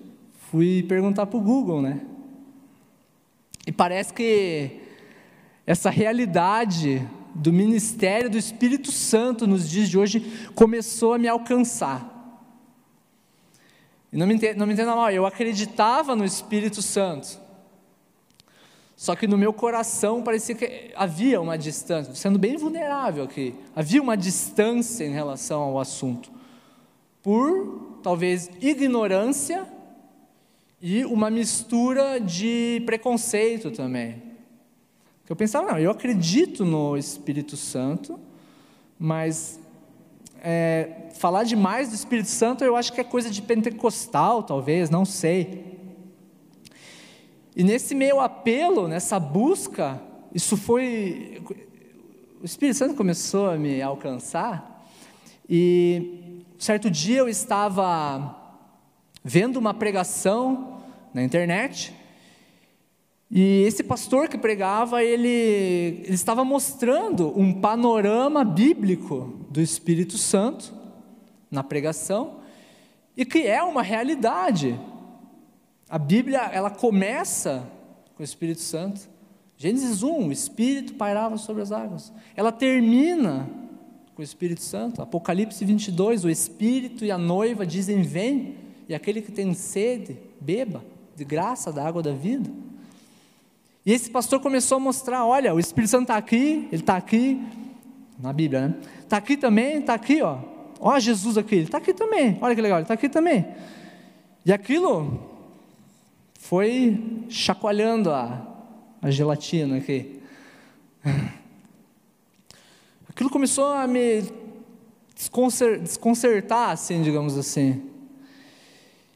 [0.50, 2.00] Fui perguntar para o Google, né?
[3.66, 4.80] E parece que
[5.66, 10.20] essa realidade do ministério do Espírito Santo nos dias de hoje
[10.54, 12.15] começou a me alcançar.
[14.16, 17.38] E não me entenda, não me entenda mal, eu acreditava no Espírito Santo.
[18.96, 24.00] Só que no meu coração parecia que havia uma distância, sendo bem vulnerável aqui, havia
[24.00, 26.30] uma distância em relação ao assunto
[27.22, 29.66] por talvez ignorância
[30.80, 34.22] e uma mistura de preconceito também.
[35.28, 38.18] Eu pensava, não, eu acredito no Espírito Santo,
[38.98, 39.60] mas
[40.48, 45.04] é, falar demais do Espírito Santo eu acho que é coisa de pentecostal, talvez, não
[45.04, 45.76] sei.
[47.56, 50.00] E nesse meio apelo, nessa busca,
[50.32, 51.42] isso foi.
[52.40, 54.86] O Espírito Santo começou a me alcançar,
[55.50, 58.36] e certo dia eu estava
[59.24, 60.80] vendo uma pregação
[61.12, 61.92] na internet
[63.30, 70.72] e esse pastor que pregava, ele, ele estava mostrando um panorama bíblico do Espírito Santo
[71.50, 72.40] na pregação
[73.16, 74.78] e que é uma realidade.
[75.88, 77.68] A Bíblia, ela começa
[78.14, 79.08] com o Espírito Santo.
[79.56, 82.12] Gênesis 1, o Espírito pairava sobre as águas.
[82.36, 83.48] Ela termina
[84.14, 85.02] com o Espírito Santo.
[85.02, 88.54] Apocalipse 22, o Espírito e a noiva dizem: Vem,
[88.88, 90.84] e aquele que tem sede, beba
[91.16, 92.50] de graça da água da vida.
[93.86, 97.40] E esse pastor começou a mostrar: olha, o Espírito Santo está aqui, ele está aqui,
[98.18, 98.74] na Bíblia, né?
[99.00, 100.38] Está aqui também, está aqui, ó.
[100.80, 102.36] Ó Jesus aqui, ele está aqui também.
[102.40, 103.46] Olha que legal, ele está aqui também.
[104.44, 105.20] E aquilo
[106.40, 108.44] foi chacoalhando a,
[109.00, 110.20] a gelatina aqui.
[113.08, 114.24] aquilo começou a me
[115.14, 117.88] desconcertar, assim, digamos assim.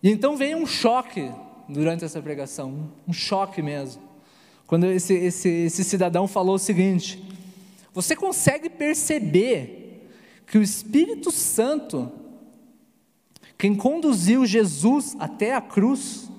[0.01, 1.29] E então veio um choque
[1.69, 4.10] durante essa pregação, um choque mesmo.
[4.71, 7.21] Quando esse, esse, esse cidadão falou o seguinte:
[7.93, 10.09] Você consegue perceber
[10.47, 12.09] que o Espírito Santo,
[13.59, 16.31] quem conduziu Jesus até a cruz,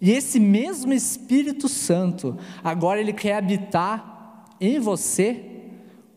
[0.00, 5.44] e esse mesmo Espírito Santo, agora ele quer habitar em você.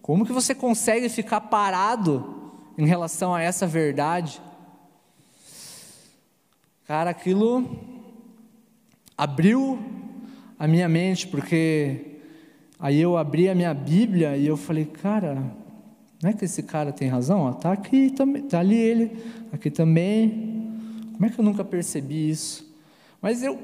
[0.02, 4.41] Como que você consegue ficar parado em relação a essa verdade?
[6.88, 7.78] Cara, aquilo
[9.17, 10.04] abriu
[10.57, 12.19] a minha mente, porque
[12.79, 15.35] aí eu abri a minha Bíblia e eu falei, cara,
[16.21, 17.49] não é que esse cara tem razão?
[17.51, 19.11] Está aqui também, está ali ele,
[19.51, 20.71] aqui também.
[21.13, 22.73] Como é que eu nunca percebi isso?
[23.21, 23.59] Mas eu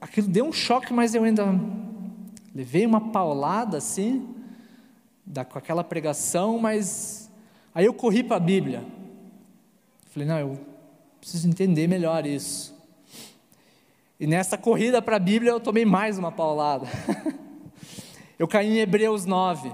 [0.00, 1.44] aquilo deu um choque, mas eu ainda
[2.54, 4.26] levei uma paulada assim,
[5.24, 7.30] da, com aquela pregação, mas
[7.74, 8.84] aí eu corri para a Bíblia.
[10.06, 10.60] Falei, não, eu
[11.20, 12.74] preciso entender melhor isso.
[14.20, 16.86] E nessa corrida para a Bíblia eu tomei mais uma paulada.
[18.38, 19.72] eu caí em Hebreus 9.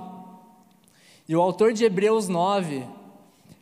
[1.28, 2.84] E o autor de Hebreus 9,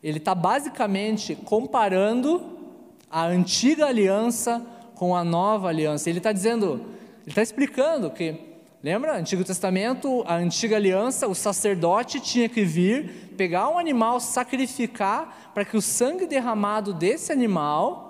[0.03, 2.45] ele está basicamente comparando
[3.11, 4.63] a antiga aliança
[4.95, 6.11] com a nova aliança.
[6.11, 6.75] Ele está dizendo,
[7.23, 8.39] ele está explicando que,
[8.83, 15.51] lembra, Antigo Testamento, a antiga aliança, o sacerdote tinha que vir, pegar um animal, sacrificar,
[15.55, 18.04] para que o sangue derramado desse animal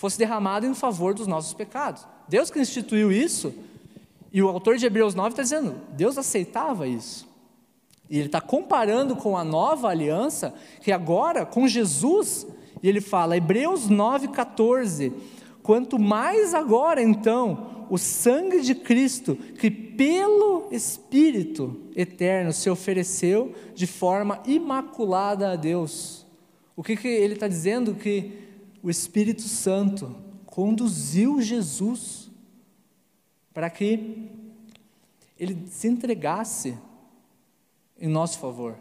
[0.00, 2.06] fosse derramado em favor dos nossos pecados.
[2.26, 3.52] Deus que instituiu isso,
[4.32, 7.28] e o autor de Hebreus 9 está dizendo, Deus aceitava isso.
[8.08, 12.46] E ele está comparando com a nova aliança, que agora, com Jesus,
[12.82, 15.12] e ele fala, Hebreus 9,14,
[15.62, 23.86] Quanto mais agora, então, o sangue de Cristo, que pelo Espírito eterno se ofereceu de
[23.86, 26.26] forma imaculada a Deus.
[26.74, 27.94] O que, que ele está dizendo?
[27.94, 28.49] Que
[28.82, 30.14] o Espírito Santo
[30.46, 32.30] conduziu Jesus
[33.52, 34.28] para que
[35.38, 36.76] ele se entregasse
[38.00, 38.76] em nosso favor.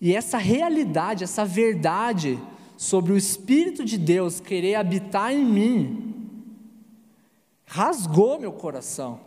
[0.00, 2.38] E essa realidade, essa verdade,
[2.76, 6.14] sobre o Espírito de Deus querer habitar em mim,
[7.64, 9.20] rasgou meu coração.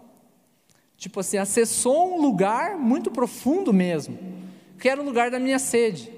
[0.97, 4.17] Tipo assim, acessou um lugar muito profundo mesmo,
[4.79, 6.16] que era o lugar da minha sede.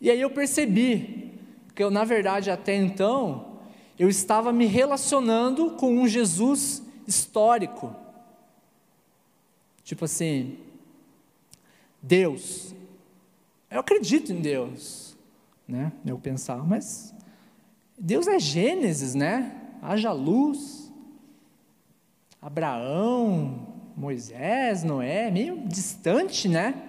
[0.00, 1.32] E aí eu percebi
[1.74, 3.58] que eu, na verdade, até então,
[3.98, 7.94] eu estava me relacionando com um Jesus histórico.
[9.82, 10.58] Tipo assim,
[12.02, 12.74] Deus,
[13.70, 15.16] eu acredito em Deus,
[15.66, 15.92] né?
[16.06, 17.14] Eu pensava, mas
[17.98, 19.60] Deus é Gênesis, né?
[19.82, 20.92] Haja luz,
[22.40, 26.87] Abraão, Moisés, Noé, meio distante, né?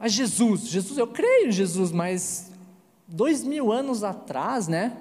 [0.00, 2.50] Mas Jesus, Jesus, eu creio em Jesus, mas
[3.06, 4.96] dois mil anos atrás, né?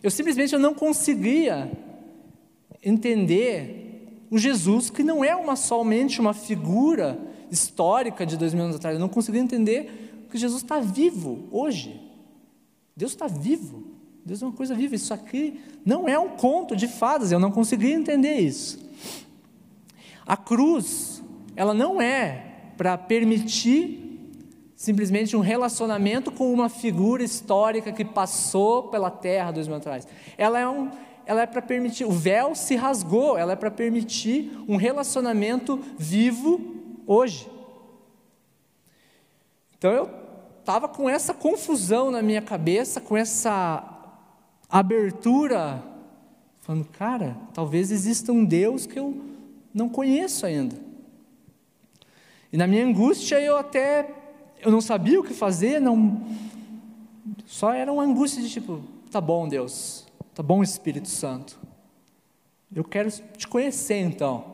[0.00, 1.72] Eu simplesmente eu não conseguia
[2.80, 7.18] entender o Jesus que não é uma somente uma figura
[7.50, 8.94] histórica de dois mil anos atrás.
[8.94, 12.00] Eu não conseguia entender que Jesus está vivo hoje.
[12.96, 13.82] Deus está vivo.
[14.24, 14.94] Deus é uma coisa viva.
[14.94, 17.32] Isso aqui não é um conto de fadas.
[17.32, 18.78] Eu não conseguia entender isso.
[20.24, 21.20] A cruz,
[21.56, 24.01] ela não é para permitir
[24.82, 30.08] simplesmente um relacionamento com uma figura histórica que passou pela terra dois mil anos atrás.
[30.36, 30.90] Ela é um,
[31.24, 36.60] ela é para permitir, o véu se rasgou, ela é para permitir um relacionamento vivo
[37.06, 37.48] hoje.
[39.78, 40.10] Então eu
[40.58, 43.84] estava com essa confusão na minha cabeça, com essa
[44.68, 45.80] abertura,
[46.60, 49.14] falando, cara, talvez exista um Deus que eu
[49.72, 50.74] não conheço ainda.
[52.52, 54.21] E na minha angústia eu até
[54.62, 56.22] eu não sabia o que fazer, não
[57.44, 61.58] só era uma angústia de tipo, tá bom, Deus, tá bom, Espírito Santo.
[62.74, 64.52] Eu quero te conhecer então.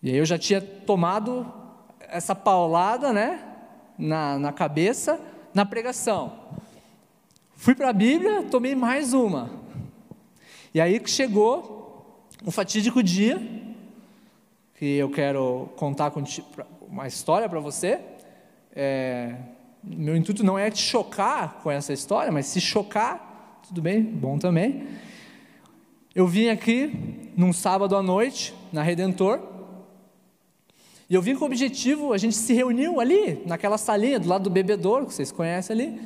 [0.00, 1.52] E aí eu já tinha tomado
[1.98, 3.44] essa paulada, né,
[3.98, 5.20] na, na cabeça,
[5.52, 6.32] na pregação.
[7.56, 9.50] Fui para a Bíblia, tomei mais uma.
[10.72, 13.42] E aí que chegou um fatídico dia,
[14.76, 16.12] que eu quero contar
[16.90, 18.00] uma história para você.
[18.74, 19.34] É,
[19.82, 24.38] meu intuito não é te chocar com essa história, mas se chocar, tudo bem, bom
[24.38, 24.86] também.
[26.14, 29.40] Eu vim aqui num sábado à noite, na Redentor,
[31.08, 34.44] e eu vim com o objetivo, a gente se reuniu ali, naquela salinha do lado
[34.44, 36.00] do bebedouro, que vocês conhecem ali.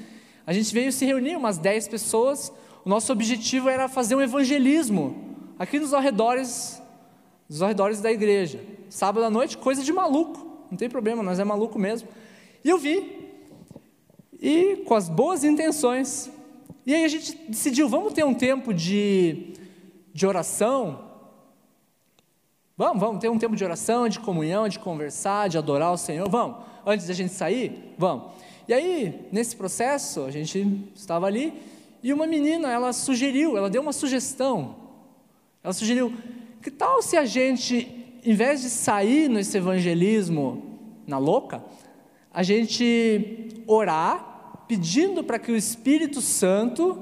[0.47, 2.53] A gente veio se reunir, umas 10 pessoas.
[2.85, 5.17] O nosso objetivo era fazer um evangelismo
[5.59, 6.81] aqui nos arredores,
[7.49, 8.61] nos arredores da igreja.
[8.89, 10.52] Sábado à noite, coisa de maluco.
[10.73, 12.09] Não tem problema, nós é maluco mesmo.
[12.65, 13.29] E eu vi.
[14.41, 16.31] E com as boas intenções,
[16.87, 19.53] E aí a gente decidiu, vamos ter um tempo de,
[20.15, 21.11] de oração?
[22.75, 26.27] Vamos, vamos ter um tempo de oração, de comunhão, de conversar, de adorar o Senhor,
[26.27, 26.57] vamos.
[26.87, 28.33] Antes da gente sair, vamos.
[28.67, 31.53] E aí, nesse processo, a gente estava ali
[32.03, 34.75] e uma menina, ela sugeriu, ela deu uma sugestão.
[35.63, 36.15] Ela sugeriu:
[36.63, 41.63] que tal se a gente, em vez de sair nesse evangelismo na louca,
[42.33, 46.99] a gente orar, pedindo para que o Espírito Santo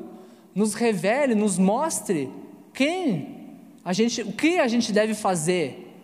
[0.54, 2.30] nos revele, nos mostre
[2.72, 5.94] quem a gente, o que a gente deve fazer,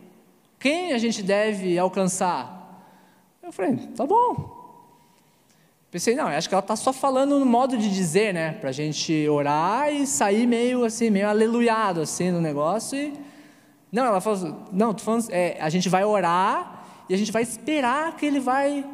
[0.58, 2.54] quem a gente deve alcançar.
[3.42, 4.54] Eu falei, tá bom.
[5.90, 8.52] Pensei, não, acho que ela está só falando no modo de dizer, né?
[8.52, 12.98] Para a gente orar e sair meio assim, meio aleluiado assim no negócio.
[12.98, 13.25] E...
[13.96, 17.42] Não, ela falou, não, tô falando, é, a gente vai orar e a gente vai
[17.42, 18.84] esperar que ele vai,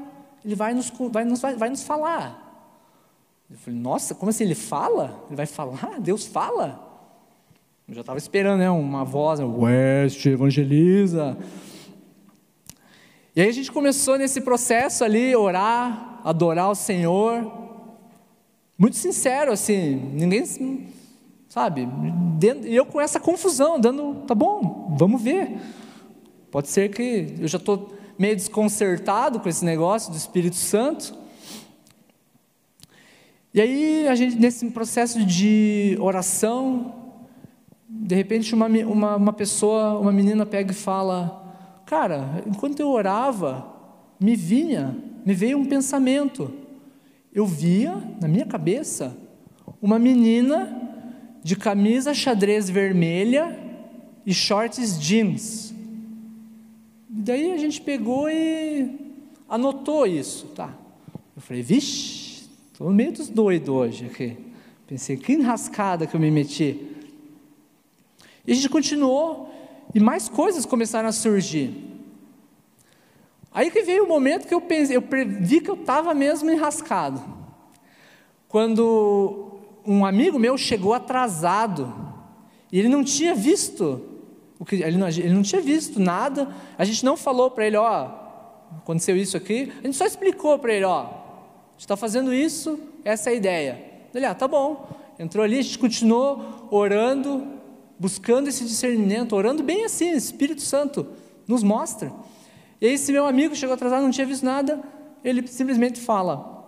[0.45, 2.71] ele vai nos, vai nos, vai, vai nos falar.
[3.51, 5.25] Eu falei, nossa, como assim ele fala?
[5.27, 5.99] Ele vai falar?
[5.99, 6.81] Deus fala?
[7.89, 11.37] Eu já estava esperando né, uma voz, West, evangeliza.
[13.35, 17.51] E aí a gente começou nesse processo ali, orar, adorar o Senhor.
[18.79, 20.45] Muito sincero, assim, ninguém,
[21.53, 21.87] sabe?
[22.67, 25.61] E eu com essa confusão, dando, tá bom, vamos ver.
[26.51, 31.15] Pode ser que eu já estou meio desconcertado com esse negócio do Espírito Santo.
[33.53, 36.95] E aí, a gente, nesse processo de oração,
[37.87, 43.71] de repente uma, uma, uma pessoa, uma menina pega e fala: Cara, enquanto eu orava,
[44.19, 46.51] me vinha, me veio um pensamento.
[47.31, 49.15] Eu via na minha cabeça
[49.83, 50.92] uma menina
[51.43, 53.59] de camisa xadrez vermelha
[54.25, 55.73] e shorts jeans.
[57.11, 58.99] E daí a gente pegou e
[59.49, 60.73] anotou isso, tá?
[61.35, 64.37] Eu falei, vixe, estou meio dos doidos hoje aqui.
[64.87, 66.89] Pensei, que enrascada que eu me meti.
[68.47, 69.53] E a gente continuou,
[69.95, 71.93] e mais coisas começaram a surgir.
[73.53, 75.05] Aí que veio o momento que eu pensei, eu
[75.41, 77.23] vi que eu estava mesmo enrascado.
[78.49, 79.52] Quando
[79.87, 81.93] um amigo meu chegou atrasado,
[82.71, 84.01] e ele não tinha visto,
[84.71, 88.09] ele, não, ele não tinha visto nada, a gente não falou para ele, ó,
[88.79, 92.79] aconteceu isso aqui, a gente só explicou para ele, ó, a gente está fazendo isso,
[93.05, 93.85] essa é a ideia.
[94.15, 94.89] Ele, ah, tá bom.
[95.19, 97.47] Entrou ali, a gente continuou orando,
[97.99, 101.07] buscando esse discernimento, orando bem assim, Espírito Santo
[101.47, 102.13] nos mostra.
[102.81, 104.83] E esse meu amigo chegou atrasado, não tinha visto nada,
[105.23, 106.65] ele simplesmente fala: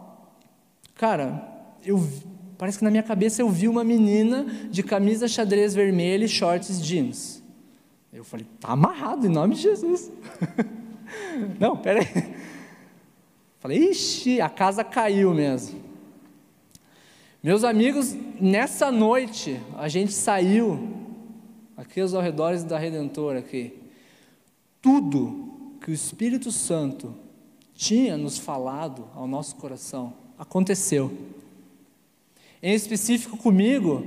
[0.94, 1.42] Cara,
[1.84, 2.06] eu,
[2.64, 6.82] parece que na minha cabeça eu vi uma menina de camisa xadrez vermelha e shorts
[6.82, 7.42] jeans.
[8.10, 10.10] Eu falei: Tá amarrado, em nome de Jesus.
[11.60, 12.06] não, peraí.
[13.58, 15.78] Falei: Ixi, a casa caiu mesmo.
[17.42, 20.88] Meus amigos, nessa noite a gente saiu
[21.76, 23.78] aqui aos arredores da Redentora, aqui,
[24.80, 27.14] tudo que o Espírito Santo
[27.74, 31.12] tinha nos falado ao nosso coração aconteceu.
[32.64, 34.06] Em específico comigo,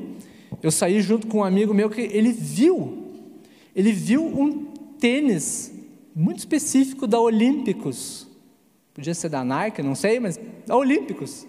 [0.63, 3.05] eu saí junto com um amigo meu que ele viu,
[3.75, 4.65] ele viu um
[4.99, 5.71] tênis
[6.15, 8.25] muito específico da Olímpicos.
[8.95, 11.45] Podia ser da Nike, não sei, mas da Olímpicos.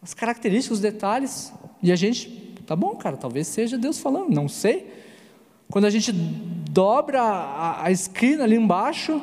[0.00, 1.52] As características, os detalhes.
[1.82, 4.86] E a gente, tá bom, cara, talvez seja Deus falando, não sei.
[5.68, 9.20] Quando a gente dobra a, a esquina ali embaixo,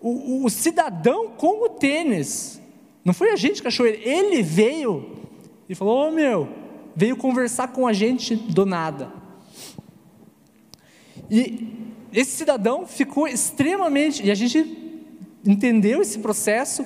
[0.00, 2.60] o, o, o, cidadão com o tênis,
[3.04, 5.24] não foi a gente que achou ele, ele veio
[5.68, 6.48] e falou: Ô oh, meu,
[6.94, 9.12] veio conversar com a gente do nada.
[11.30, 11.68] E
[12.12, 15.02] esse cidadão ficou extremamente, e a gente
[15.44, 16.84] entendeu esse processo.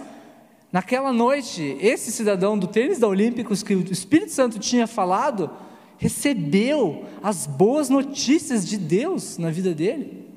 [0.73, 5.51] Naquela noite, esse cidadão do tênis da Olímpicos, que o Espírito Santo tinha falado,
[5.99, 10.29] recebeu as boas notícias de Deus na vida dele.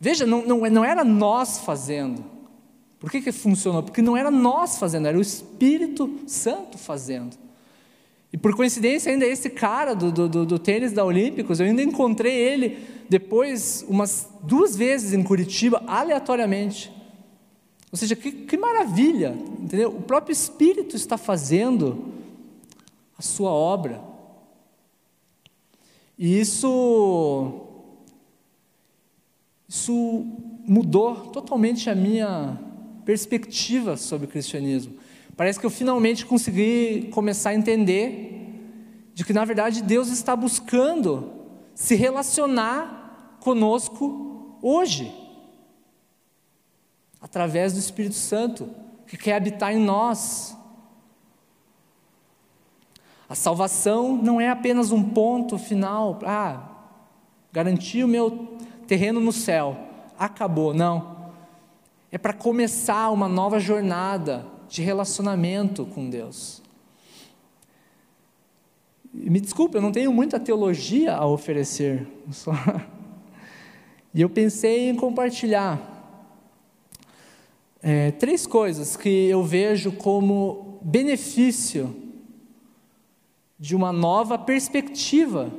[0.00, 2.24] Veja, não, não, não era nós fazendo.
[2.98, 3.82] Por que, que funcionou?
[3.82, 7.36] Porque não era nós fazendo, era o Espírito Santo fazendo.
[8.32, 12.34] E por coincidência, ainda esse cara do, do, do tênis da Olímpicos, eu ainda encontrei
[12.34, 12.78] ele
[13.08, 16.92] depois umas duas vezes em Curitiba, aleatoriamente.
[17.90, 19.90] Ou seja, que, que maravilha, entendeu?
[19.90, 22.12] O próprio Espírito está fazendo
[23.16, 24.02] a sua obra.
[26.18, 27.64] E isso
[29.66, 30.26] isso
[30.66, 32.58] mudou totalmente a minha
[33.08, 34.98] perspectiva sobre o cristianismo.
[35.34, 41.32] Parece que eu finalmente consegui começar a entender de que na verdade Deus está buscando
[41.74, 45.10] se relacionar conosco hoje,
[47.18, 48.68] através do Espírito Santo,
[49.06, 50.54] que quer habitar em nós.
[53.26, 56.68] A salvação não é apenas um ponto final, ah,
[57.50, 59.78] garantir o meu terreno no céu,
[60.18, 60.74] acabou.
[60.74, 61.17] Não.
[62.10, 66.62] É para começar uma nova jornada de relacionamento com Deus.
[69.12, 72.06] Me desculpe, eu não tenho muita teologia a oferecer.
[72.30, 72.52] Só...
[74.14, 75.96] E eu pensei em compartilhar
[77.82, 81.94] é, três coisas que eu vejo como benefício
[83.58, 85.52] de uma nova perspectiva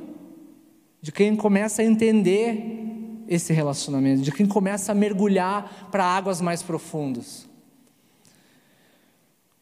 [1.00, 2.79] de quem começa a entender
[3.30, 7.48] esse relacionamento, de quem começa a mergulhar para águas mais profundas.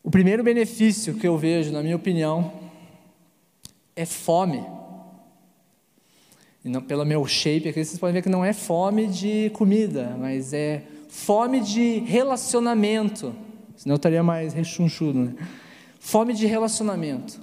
[0.02, 2.50] O primeiro benefício que eu vejo, na minha opinião,
[3.94, 4.64] é fome.
[6.64, 10.16] E não, pelo meu shape aqui, vocês podem ver que não é fome de comida,
[10.18, 13.36] mas é fome de relacionamento.
[13.76, 15.34] Senão eu estaria mais rechonchudo, né?
[16.00, 17.38] Fome de relacionamento.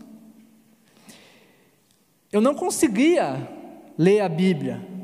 [2.32, 3.48] Eu não conseguia
[3.96, 4.95] ler a Bíblia,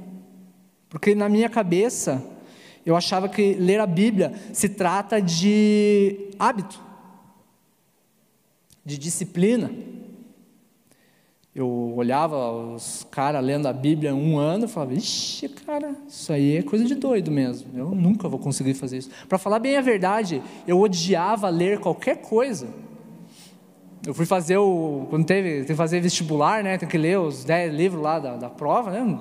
[0.91, 2.21] porque na minha cabeça
[2.85, 6.79] eu achava que ler a Bíblia se trata de hábito,
[8.83, 9.71] de disciplina.
[11.55, 16.57] Eu olhava os caras lendo a Bíblia um ano e falava, ixi, cara, isso aí
[16.57, 17.69] é coisa de doido mesmo.
[17.73, 19.09] Eu nunca vou conseguir fazer isso.
[19.29, 22.67] Para falar bem a verdade, eu odiava ler qualquer coisa.
[24.05, 25.05] Eu fui fazer o.
[25.09, 26.77] Quando teve, tem que fazer vestibular, né?
[26.77, 29.19] Tem que ler os 10 livros lá da, da prova, né?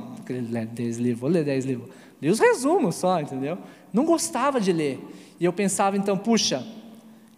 [0.72, 1.90] 10 livros, vou ler 10 livros.
[2.20, 3.58] Li os resumos só, entendeu?
[3.92, 4.98] Não gostava de ler.
[5.38, 6.66] E eu pensava, então, puxa,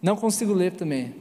[0.01, 1.15] não consigo ler também.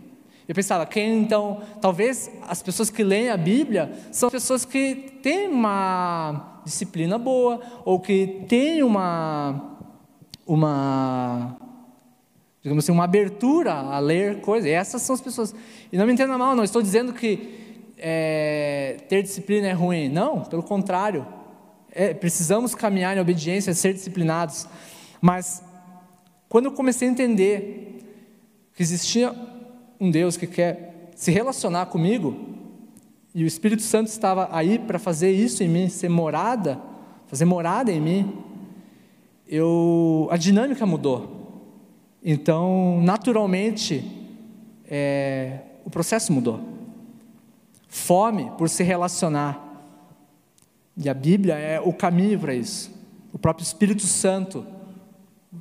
[0.49, 5.49] Eu pensava, quem então, talvez as pessoas que leem a Bíblia são pessoas que têm
[5.49, 9.79] uma disciplina boa, ou que têm uma,
[10.47, 11.57] uma
[12.63, 14.69] digamos assim, uma abertura a ler coisas.
[14.69, 15.55] E essas são as pessoas.
[15.93, 20.09] E não me entenda mal, não estou dizendo que é, ter disciplina é ruim.
[20.09, 21.27] Não, pelo contrário.
[21.91, 24.67] É, precisamos caminhar em obediência, ser disciplinados.
[25.21, 25.63] Mas,
[26.49, 27.99] quando eu comecei a entender
[28.75, 29.35] que existia
[30.01, 32.35] um Deus que quer se relacionar comigo,
[33.35, 36.81] e o Espírito Santo estava aí para fazer isso em mim, ser morada,
[37.27, 38.39] fazer morada em mim,
[39.47, 41.32] eu, a dinâmica mudou.
[42.25, 44.05] Então, naturalmente,
[44.87, 46.61] é, o processo mudou.
[47.89, 49.61] Fome por se relacionar.
[50.97, 52.93] E a Bíblia é o caminho para isso.
[53.33, 54.65] O próprio Espírito Santo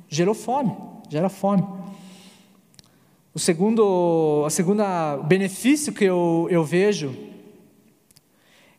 [0.08, 0.76] gerou fome,
[1.08, 1.66] gera fome.
[3.34, 7.16] O segundo, a segunda benefício que eu, eu vejo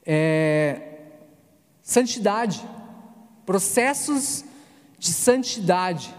[0.06, 1.00] é
[1.82, 2.64] santidade,
[3.46, 4.46] processos
[5.00, 6.14] de santidade.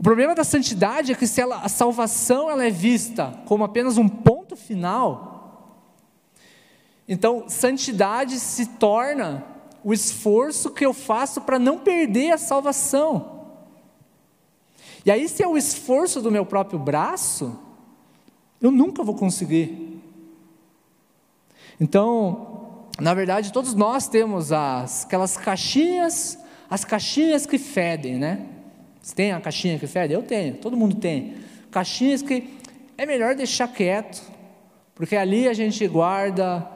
[0.00, 3.98] O problema da santidade é que se ela, a salvação ela é vista como apenas
[3.98, 5.92] um ponto final,
[7.06, 9.44] então santidade se torna
[9.84, 13.42] o esforço que eu faço para não perder a salvação.
[15.04, 17.58] E aí, se é o esforço do meu próprio braço,
[18.58, 20.02] eu nunca vou conseguir.
[21.78, 26.38] Então, na verdade, todos nós temos as, aquelas caixinhas,
[26.70, 28.59] as caixinhas que fedem, né?
[29.00, 30.12] Você tem a caixinha que fede?
[30.12, 31.34] Eu tenho, todo mundo tem.
[31.70, 32.58] Caixinhas que
[32.98, 34.22] é melhor deixar quieto,
[34.94, 36.68] porque ali a gente guarda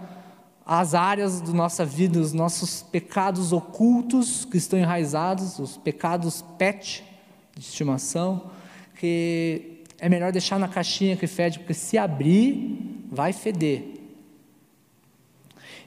[0.65, 7.05] as áreas da nossa vida, os nossos pecados ocultos que estão enraizados, os pecados pet,
[7.55, 8.51] de estimação,
[8.99, 13.85] que é melhor deixar na caixinha que fede, porque se abrir, vai feder.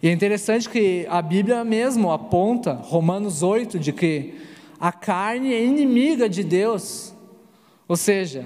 [0.02, 4.36] E é interessante que a Bíblia mesmo aponta, Romanos 8, de que
[4.80, 7.14] a carne é inimiga de Deus.
[7.88, 8.46] Ou seja,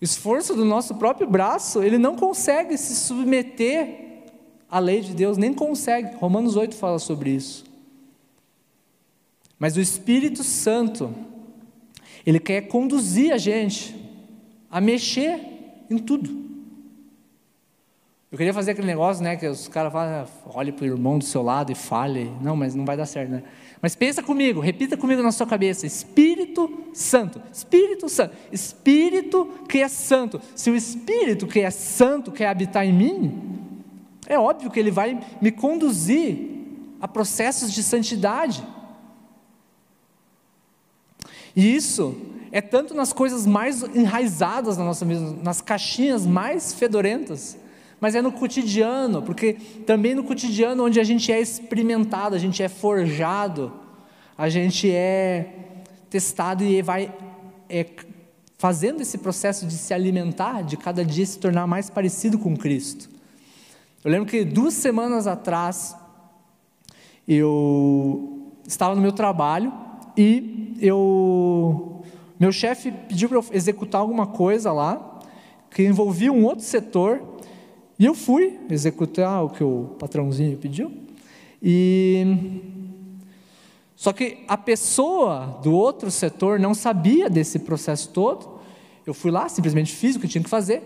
[0.00, 4.22] o esforço do nosso próprio braço, ele não consegue se submeter
[4.70, 6.16] à lei de Deus, nem consegue.
[6.16, 7.64] Romanos 8 fala sobre isso.
[9.58, 11.14] Mas o Espírito Santo,
[12.26, 13.94] ele quer conduzir a gente
[14.70, 15.40] a mexer
[15.88, 16.44] em tudo.
[18.32, 21.20] Eu queria fazer aquele negócio, né, que os caras falam, ah, olhe para o irmão
[21.20, 22.32] do seu lado e fale.
[22.42, 23.44] Não, mas não vai dar certo, né?
[23.84, 29.88] Mas pensa comigo, repita comigo na sua cabeça: Espírito Santo, Espírito Santo, Espírito que é
[29.88, 30.40] santo.
[30.56, 33.58] Se o Espírito que é santo quer habitar em mim,
[34.26, 36.64] é óbvio que ele vai me conduzir
[36.98, 38.66] a processos de santidade.
[41.54, 42.16] E isso
[42.50, 47.58] é tanto nas coisas mais enraizadas na nossa vida, nas caixinhas mais fedorentas,
[48.00, 49.54] mas é no cotidiano, porque
[49.86, 53.72] também no cotidiano onde a gente é experimentado, a gente é forjado,
[54.36, 57.12] a gente é testado e vai
[57.68, 57.86] é,
[58.58, 63.08] fazendo esse processo de se alimentar, de cada dia se tornar mais parecido com Cristo.
[64.04, 65.96] Eu lembro que duas semanas atrás
[67.26, 69.72] eu estava no meu trabalho
[70.16, 72.02] e eu
[72.38, 75.20] meu chefe pediu para eu executar alguma coisa lá
[75.70, 77.33] que envolvia um outro setor
[77.98, 80.92] e eu fui executar o que o patrãozinho pediu.
[81.62, 82.60] E
[83.94, 88.60] só que a pessoa do outro setor não sabia desse processo todo.
[89.06, 90.82] Eu fui lá, simplesmente fiz o que tinha que fazer.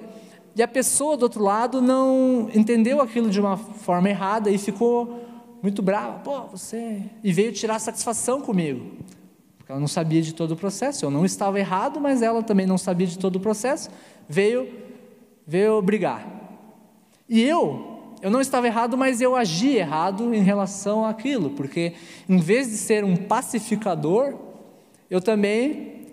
[0.55, 5.25] E a pessoa do outro lado não entendeu aquilo de uma forma errada e ficou
[5.63, 6.19] muito brava.
[6.19, 7.03] Pô, você.
[7.25, 8.85] E veio tirar satisfação comigo.
[9.57, 11.05] Porque ela não sabia de todo o processo.
[11.05, 13.91] Eu não estava errado, mas ela também não sabia de todo o processo.
[14.29, 14.69] Veio,
[15.47, 16.38] veio brigar.
[17.29, 21.93] E eu, eu não estava errado, mas eu agi errado em relação àquilo, porque
[22.29, 24.35] em vez de ser um pacificador,
[25.11, 26.07] eu também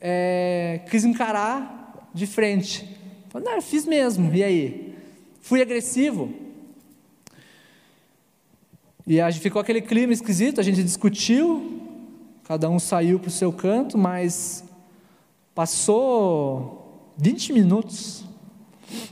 [0.00, 2.88] é, quis encarar de frente.
[3.30, 4.94] Falei, não, eu fiz mesmo, e aí?
[5.40, 6.32] Fui agressivo.
[9.06, 11.80] E ficou aquele clima esquisito, a gente discutiu,
[12.44, 14.62] cada um saiu para o seu canto, mas
[15.54, 18.24] passou 20 minutos,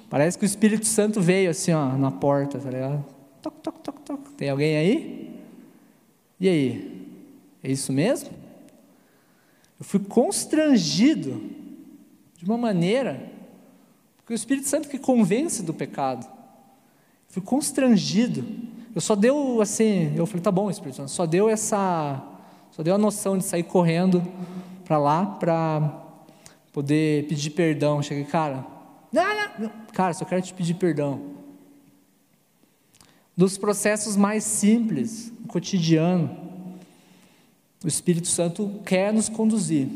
[0.09, 3.05] Parece que o Espírito Santo veio assim, ó, na porta, tá ligado?
[3.43, 4.21] Toc, toc, toc, toc.
[4.37, 5.41] Tem alguém aí?
[6.41, 7.09] E aí?
[7.63, 8.31] É isso mesmo?
[9.79, 11.41] Eu fui constrangido
[12.37, 13.31] de uma maneira,
[14.17, 16.25] porque o Espírito Santo que convence do pecado.
[16.27, 18.45] Eu fui constrangido.
[18.95, 22.23] Eu só deu assim, eu falei, tá bom, Espírito Santo, só deu essa,
[22.73, 24.23] só deu a noção de sair correndo
[24.85, 26.05] para lá para
[26.73, 28.03] poder pedir perdão.
[28.03, 28.78] Cheguei, cara.
[29.93, 31.39] Cara, só quero te pedir perdão.
[33.37, 36.49] Dos processos mais simples, cotidiano,
[37.85, 39.89] o Espírito Santo quer nos conduzir.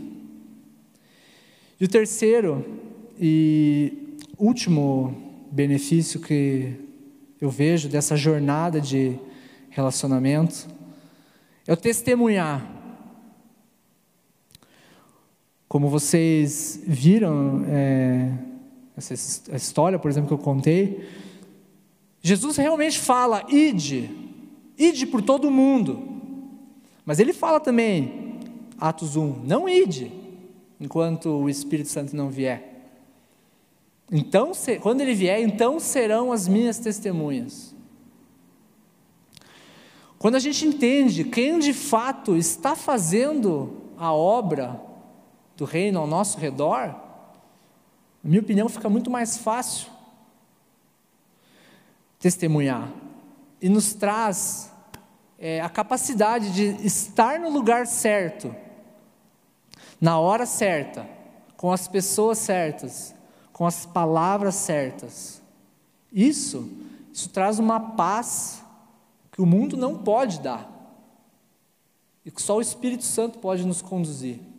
[1.81, 2.65] E o terceiro
[3.19, 6.75] e último benefício que
[7.41, 9.19] eu vejo dessa jornada de
[9.69, 10.69] relacionamento
[11.67, 12.65] é o testemunhar.
[15.69, 18.33] Como vocês viram, é,
[18.97, 19.15] essa
[19.57, 21.09] história, por exemplo, que eu contei,
[22.21, 24.11] Jesus realmente fala: ide,
[24.79, 26.11] ide por todo mundo.
[27.05, 28.39] Mas ele fala também,
[28.79, 30.13] Atos 1, não ide,
[30.81, 32.71] enquanto o Espírito Santo não vier.
[34.11, 37.75] Então, quando ele vier, então serão as minhas testemunhas.
[40.19, 44.81] Quando a gente entende quem de fato está fazendo a obra
[45.57, 46.95] do reino ao nosso redor,
[48.23, 49.91] na minha opinião, fica muito mais fácil
[52.21, 52.89] testemunhar
[53.61, 54.71] e nos traz
[55.39, 58.55] é, a capacidade de estar no lugar certo,
[60.01, 61.05] na hora certa,
[61.57, 63.13] com as pessoas certas,
[63.53, 65.43] com as palavras certas.
[66.13, 66.71] Isso,
[67.13, 68.63] isso traz uma paz
[69.33, 70.71] que o mundo não pode dar
[72.25, 74.52] e que só o Espírito Santo pode nos conduzir.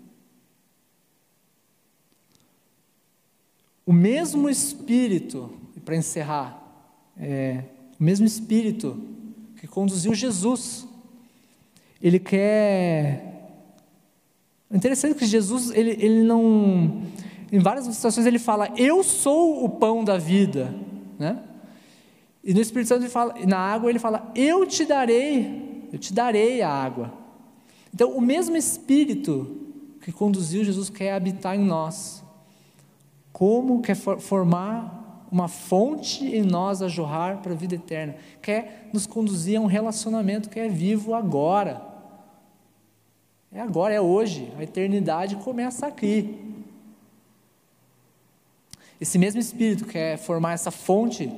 [3.86, 5.50] O mesmo Espírito,
[5.84, 6.62] para encerrar,
[7.18, 7.64] é,
[8.00, 8.98] o mesmo Espírito
[9.58, 10.88] que conduziu Jesus,
[12.02, 13.52] ele quer.
[14.72, 17.02] É interessante que Jesus, ele, ele não.
[17.52, 20.74] Em várias situações ele fala, eu sou o pão da vida,
[21.20, 21.44] né?
[22.44, 26.14] E no Espírito Santo ele fala, na água ele fala, eu te darei, eu te
[26.14, 27.14] darei a água.
[27.94, 29.60] Então o mesmo Espírito
[30.02, 32.23] que conduziu Jesus quer habitar em nós
[33.44, 39.06] como quer formar uma fonte em nós a jorrar para a vida eterna, quer nos
[39.06, 41.82] conduzir a um relacionamento que é vivo agora.
[43.52, 46.40] É agora, é hoje, a eternidade começa aqui.
[49.02, 51.30] Esse mesmo Espírito quer formar essa fonte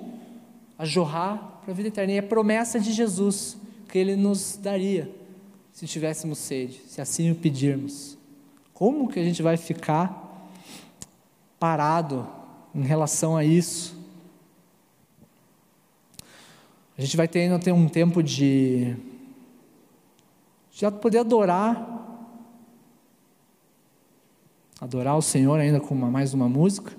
[0.78, 5.10] a jorrar para a vida eterna, e é promessa de Jesus que Ele nos daria
[5.74, 8.16] se tivéssemos sede, se assim o pedirmos.
[8.76, 10.25] Como que a gente vai ficar
[11.66, 12.28] parado
[12.76, 13.98] em relação a isso.
[16.96, 18.96] A gente vai ter ainda ter um tempo de
[20.72, 21.74] já poder adorar
[24.80, 26.94] adorar o Senhor ainda com uma, mais uma música.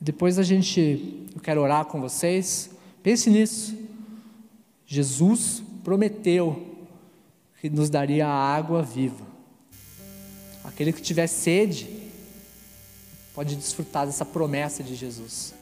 [0.00, 2.70] Depois a gente eu quero orar com vocês.
[3.02, 3.76] Pense nisso.
[4.86, 6.86] Jesus prometeu
[7.60, 9.26] que nos daria a água viva.
[10.62, 12.01] Aquele que tiver sede,
[13.34, 15.54] pode desfrutar dessa promessa de Jesus.